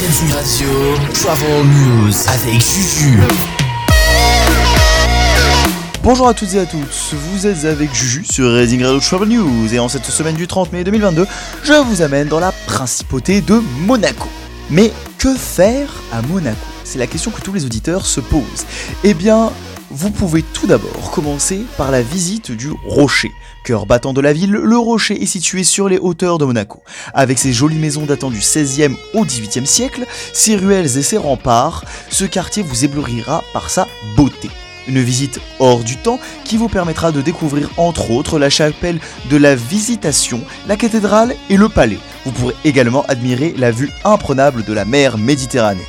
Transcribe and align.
Radio, 0.00 0.68
Travel 1.12 1.64
News 1.66 2.12
avec 2.28 2.60
Juju. 2.60 3.18
Bonjour 6.04 6.28
à 6.28 6.34
toutes 6.34 6.54
et 6.54 6.60
à 6.60 6.66
tous, 6.66 7.14
vous 7.14 7.48
êtes 7.48 7.64
avec 7.64 7.92
Juju 7.92 8.24
sur 8.24 8.52
Racing 8.52 8.84
Radio 8.84 9.00
Travel 9.00 9.28
News 9.28 9.74
et 9.74 9.80
en 9.80 9.88
cette 9.88 10.04
semaine 10.04 10.36
du 10.36 10.46
30 10.46 10.72
mai 10.72 10.84
2022, 10.84 11.26
je 11.64 11.72
vous 11.72 12.00
amène 12.00 12.28
dans 12.28 12.38
la 12.38 12.52
principauté 12.52 13.40
de 13.40 13.60
Monaco. 13.86 14.28
Mais 14.70 14.92
que 15.18 15.34
faire 15.34 15.88
à 16.12 16.22
Monaco? 16.22 16.56
C'est 16.84 17.00
la 17.00 17.08
question 17.08 17.32
que 17.32 17.40
tous 17.40 17.52
les 17.52 17.64
auditeurs 17.64 18.06
se 18.06 18.20
posent. 18.20 18.66
Eh 19.02 19.14
bien, 19.14 19.50
vous 19.90 20.10
pouvez 20.10 20.42
tout 20.42 20.66
d'abord 20.66 21.10
commencer 21.10 21.60
par 21.76 21.90
la 21.90 22.02
visite 22.02 22.50
du 22.50 22.70
Rocher. 22.84 23.32
Cœur 23.64 23.86
battant 23.86 24.12
de 24.12 24.20
la 24.20 24.32
ville, 24.32 24.52
le 24.52 24.78
Rocher 24.78 25.22
est 25.22 25.26
situé 25.26 25.64
sur 25.64 25.88
les 25.88 25.98
hauteurs 25.98 26.38
de 26.38 26.44
Monaco. 26.44 26.82
Avec 27.14 27.38
ses 27.38 27.52
jolies 27.52 27.78
maisons 27.78 28.04
datant 28.04 28.30
du 28.30 28.40
16e 28.40 28.96
au 29.14 29.24
18e 29.24 29.64
siècle, 29.64 30.06
ses 30.32 30.56
ruelles 30.56 30.98
et 30.98 31.02
ses 31.02 31.16
remparts, 31.16 31.84
ce 32.10 32.24
quartier 32.24 32.62
vous 32.62 32.84
éblouira 32.84 33.42
par 33.52 33.70
sa 33.70 33.86
beauté. 34.16 34.50
Une 34.88 35.00
visite 35.00 35.40
hors 35.58 35.84
du 35.84 35.96
temps 35.96 36.18
qui 36.44 36.56
vous 36.56 36.68
permettra 36.68 37.12
de 37.12 37.20
découvrir 37.20 37.70
entre 37.76 38.10
autres 38.10 38.38
la 38.38 38.50
chapelle 38.50 39.00
de 39.30 39.36
la 39.36 39.54
Visitation, 39.54 40.40
la 40.66 40.76
cathédrale 40.76 41.34
et 41.50 41.56
le 41.56 41.68
palais. 41.68 41.98
Vous 42.24 42.32
pourrez 42.32 42.54
également 42.64 43.04
admirer 43.06 43.54
la 43.56 43.70
vue 43.70 43.90
imprenable 44.04 44.64
de 44.64 44.72
la 44.72 44.84
mer 44.84 45.18
Méditerranée. 45.18 45.86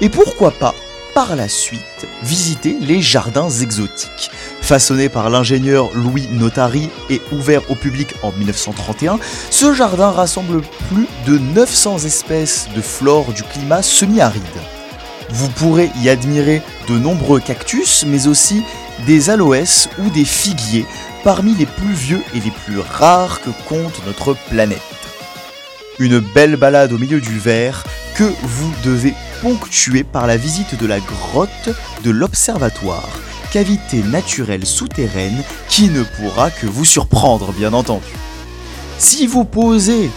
Et 0.00 0.08
pourquoi 0.08 0.50
pas 0.50 0.74
par 1.16 1.34
la 1.34 1.48
suite 1.48 2.06
visiter 2.22 2.76
les 2.78 3.00
jardins 3.00 3.48
exotiques. 3.48 4.30
Façonné 4.60 5.08
par 5.08 5.30
l'ingénieur 5.30 5.88
Louis 5.94 6.28
Notari 6.30 6.90
et 7.08 7.22
ouvert 7.32 7.62
au 7.70 7.74
public 7.74 8.12
en 8.22 8.32
1931, 8.32 9.18
ce 9.48 9.72
jardin 9.72 10.10
rassemble 10.10 10.60
plus 10.90 11.06
de 11.24 11.38
900 11.38 12.00
espèces 12.00 12.68
de 12.76 12.82
flore 12.82 13.32
du 13.32 13.44
climat 13.44 13.80
semi-aride. 13.80 14.42
Vous 15.30 15.48
pourrez 15.48 15.90
y 16.02 16.10
admirer 16.10 16.60
de 16.86 16.98
nombreux 16.98 17.40
cactus, 17.40 18.04
mais 18.06 18.26
aussi 18.26 18.62
des 19.06 19.30
aloès 19.30 19.88
ou 19.98 20.10
des 20.10 20.26
figuiers, 20.26 20.84
parmi 21.24 21.54
les 21.54 21.64
plus 21.64 21.94
vieux 21.94 22.20
et 22.34 22.40
les 22.40 22.52
plus 22.66 22.80
rares 22.80 23.40
que 23.40 23.50
compte 23.70 24.02
notre 24.04 24.36
planète. 24.50 24.82
Une 25.98 26.18
belle 26.18 26.56
balade 26.56 26.92
au 26.92 26.98
milieu 26.98 27.22
du 27.22 27.38
verre 27.38 27.84
que 28.16 28.30
vous 28.42 28.70
devez 28.84 29.14
ponctuer 29.42 30.04
par 30.04 30.26
la 30.26 30.36
visite 30.36 30.78
de 30.78 30.86
la 30.86 31.00
grotte 31.00 31.68
de 32.02 32.10
l'Observatoire, 32.10 33.08
cavité 33.52 34.02
naturelle 34.02 34.66
souterraine 34.66 35.42
qui 35.68 35.88
ne 35.88 36.02
pourra 36.02 36.50
que 36.50 36.66
vous 36.66 36.84
surprendre 36.84 37.52
bien 37.52 37.72
entendu. 37.72 38.12
Si 38.98 39.26
vous 39.26 39.44
posez 39.44 40.10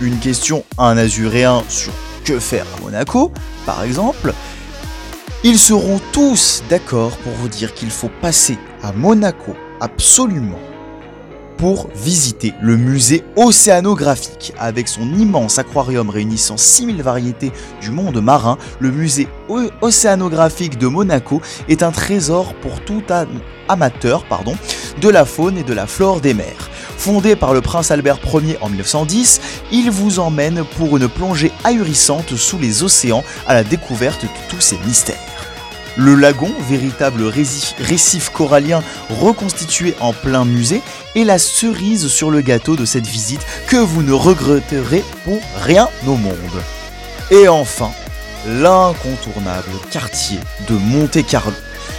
une 0.00 0.18
question 0.18 0.64
à 0.78 0.88
un 0.88 0.96
Azuréen 0.96 1.62
sur 1.68 1.92
que 2.24 2.38
faire 2.38 2.66
à 2.76 2.80
Monaco, 2.82 3.32
par 3.66 3.82
exemple, 3.82 4.32
ils 5.44 5.58
seront 5.58 6.00
tous 6.12 6.62
d'accord 6.68 7.16
pour 7.18 7.32
vous 7.32 7.48
dire 7.48 7.74
qu'il 7.74 7.90
faut 7.90 8.10
passer 8.20 8.58
à 8.82 8.92
Monaco 8.92 9.54
absolument 9.80 10.69
pour 11.60 11.90
visiter 11.94 12.54
le 12.62 12.78
musée 12.78 13.22
océanographique. 13.36 14.54
Avec 14.58 14.88
son 14.88 15.12
immense 15.12 15.58
aquarium 15.58 16.08
réunissant 16.08 16.56
6000 16.56 17.02
variétés 17.02 17.52
du 17.82 17.90
monde 17.90 18.18
marin, 18.22 18.56
le 18.78 18.90
musée 18.90 19.28
océanographique 19.82 20.78
de 20.78 20.86
Monaco 20.86 21.42
est 21.68 21.82
un 21.82 21.90
trésor 21.90 22.54
pour 22.54 22.80
tout 22.80 23.02
amateur 23.68 24.24
de 25.02 25.08
la 25.10 25.26
faune 25.26 25.58
et 25.58 25.62
de 25.62 25.74
la 25.74 25.86
flore 25.86 26.22
des 26.22 26.32
mers. 26.32 26.70
Fondé 26.96 27.36
par 27.36 27.52
le 27.52 27.60
prince 27.60 27.90
Albert 27.90 28.20
Ier 28.32 28.56
en 28.62 28.70
1910, 28.70 29.40
il 29.70 29.90
vous 29.90 30.18
emmène 30.18 30.64
pour 30.78 30.96
une 30.96 31.08
plongée 31.08 31.52
ahurissante 31.64 32.36
sous 32.36 32.58
les 32.58 32.82
océans 32.82 33.22
à 33.46 33.52
la 33.52 33.64
découverte 33.64 34.22
de 34.22 34.28
tous 34.48 34.62
ces 34.62 34.78
mystères. 34.86 35.29
Le 35.96 36.14
lagon, 36.14 36.52
véritable 36.68 37.24
récif 37.24 38.30
corallien 38.30 38.82
reconstitué 39.08 39.94
en 40.00 40.12
plein 40.12 40.44
musée, 40.44 40.82
est 41.16 41.24
la 41.24 41.38
cerise 41.38 42.08
sur 42.08 42.30
le 42.30 42.40
gâteau 42.40 42.76
de 42.76 42.84
cette 42.84 43.06
visite 43.06 43.44
que 43.66 43.76
vous 43.76 44.02
ne 44.02 44.12
regretterez 44.12 45.04
pour 45.24 45.40
rien 45.56 45.88
au 46.06 46.16
monde. 46.16 46.34
Et 47.30 47.48
enfin, 47.48 47.90
l'incontournable 48.46 49.70
quartier 49.90 50.38
de 50.68 50.74
Monte 50.74 51.24
Carlo. 51.26 51.56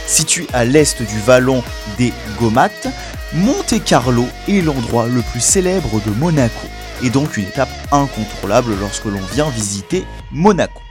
Situé 0.08 0.48
à 0.54 0.66
l'est 0.66 1.02
du 1.02 1.20
vallon 1.20 1.64
des 1.98 2.14
Gomates, 2.40 2.88
Monte 3.34 3.84
Carlo 3.84 4.26
est 4.48 4.62
l'endroit 4.62 5.08
le 5.08 5.22
plus 5.22 5.42
célèbre 5.42 6.02
de 6.06 6.12
Monaco 6.12 6.68
et 7.04 7.10
donc 7.10 7.38
une 7.38 7.46
étape 7.46 7.70
incontrôlable 7.92 8.74
lorsque 8.80 9.06
l'on 9.06 9.22
vient 9.34 9.50
visiter 9.50 10.06
Monaco. 10.32 10.82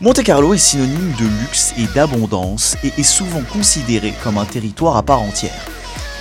Monte 0.00 0.22
Carlo 0.22 0.54
est 0.54 0.58
synonyme 0.58 1.12
de 1.18 1.24
luxe 1.24 1.74
et 1.76 1.92
d'abondance 1.92 2.76
et 2.84 2.92
est 2.98 3.02
souvent 3.02 3.42
considéré 3.52 4.14
comme 4.22 4.38
un 4.38 4.44
territoire 4.44 4.96
à 4.96 5.02
part 5.02 5.20
entière. 5.20 5.66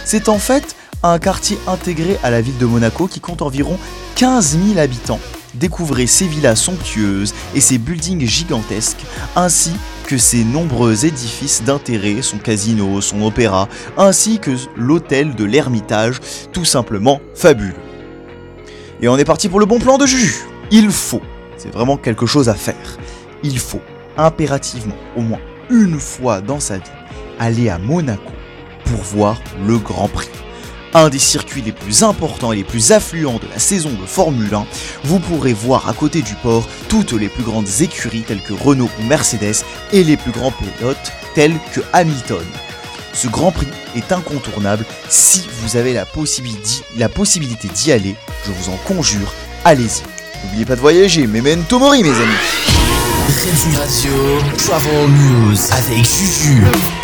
C'est 0.03 0.29
en 0.29 0.39
fait 0.39 0.75
un 1.03 1.19
quartier 1.19 1.59
intégré 1.67 2.17
à 2.23 2.31
la 2.31 2.41
ville 2.41 2.57
de 2.57 2.65
Monaco 2.65 3.05
qui 3.05 3.19
compte 3.19 3.43
environ 3.43 3.77
15 4.15 4.57
000 4.69 4.79
habitants. 4.79 5.19
Découvrez 5.53 6.07
ses 6.07 6.25
villas 6.25 6.55
somptueuses 6.55 7.35
et 7.53 7.61
ses 7.61 7.77
buildings 7.77 8.25
gigantesques, 8.25 9.05
ainsi 9.35 9.73
que 10.07 10.17
ses 10.17 10.43
nombreux 10.43 11.05
édifices 11.05 11.61
d'intérêt, 11.61 12.23
son 12.23 12.39
casino, 12.39 12.99
son 12.99 13.21
opéra, 13.21 13.69
ainsi 13.95 14.39
que 14.39 14.55
l'hôtel 14.75 15.35
de 15.35 15.43
l'Ermitage, 15.43 16.19
tout 16.51 16.65
simplement 16.65 17.21
fabuleux. 17.35 17.75
Et 19.03 19.07
on 19.07 19.19
est 19.19 19.25
parti 19.25 19.49
pour 19.49 19.59
le 19.59 19.67
bon 19.67 19.77
plan 19.77 19.99
de 19.99 20.07
Juju. 20.07 20.33
Il 20.71 20.89
faut, 20.89 21.21
c'est 21.57 21.71
vraiment 21.71 21.97
quelque 21.97 22.25
chose 22.25 22.49
à 22.49 22.55
faire 22.55 22.97
il 23.43 23.59
faut 23.59 23.81
impérativement, 24.17 24.95
au 25.15 25.21
moins 25.21 25.39
une 25.69 25.99
fois 25.99 26.41
dans 26.41 26.59
sa 26.59 26.77
vie, 26.77 26.83
aller 27.39 27.69
à 27.69 27.77
Monaco 27.77 28.31
pour 28.85 29.01
voir 29.01 29.41
le 29.65 29.77
Grand 29.77 30.07
Prix. 30.07 30.29
Un 30.93 31.09
des 31.09 31.19
circuits 31.19 31.61
les 31.61 31.73
plus 31.73 32.03
importants 32.03 32.53
et 32.53 32.55
les 32.55 32.63
plus 32.63 32.91
affluents 32.91 33.39
de 33.39 33.47
la 33.53 33.59
saison 33.59 33.89
de 33.89 34.05
Formule 34.05 34.53
1, 34.53 34.65
vous 35.03 35.19
pourrez 35.19 35.53
voir 35.53 35.89
à 35.89 35.93
côté 35.93 36.21
du 36.21 36.33
port 36.35 36.67
toutes 36.87 37.11
les 37.11 37.27
plus 37.27 37.43
grandes 37.43 37.67
écuries 37.81 38.21
telles 38.21 38.41
que 38.41 38.53
Renault 38.53 38.89
ou 38.99 39.03
Mercedes 39.03 39.63
et 39.91 40.03
les 40.03 40.17
plus 40.17 40.31
grands 40.31 40.51
pilotes 40.51 41.11
tels 41.35 41.57
que 41.73 41.81
Hamilton. 41.93 42.45
Ce 43.13 43.27
Grand 43.27 43.51
Prix 43.51 43.67
est 43.95 44.11
incontournable 44.11 44.85
si 45.09 45.47
vous 45.61 45.75
avez 45.75 45.93
la 45.93 46.05
possibilité 46.05 47.67
d'y 47.67 47.91
aller, 47.91 48.15
je 48.45 48.51
vous 48.51 48.69
en 48.71 48.77
conjure, 48.77 49.33
allez-y. 49.65 50.03
N'oubliez 50.43 50.65
pas 50.65 50.75
de 50.75 50.81
voyager, 50.81 51.27
memento 51.27 51.79
mori 51.79 52.03
mes 52.03 52.09
amis 52.09 52.66
Radio, 53.47 54.11
Travel 54.57 55.07
News 55.07 55.71
avec 55.71 56.03
Juju. 56.03 56.96